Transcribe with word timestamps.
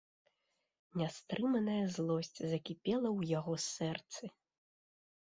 Нястрыманая 1.01 1.83
злосць 1.97 2.39
закіпела 2.53 3.05
ў 3.19 3.21
яго 3.39 3.53
сэрцы. 3.75 4.23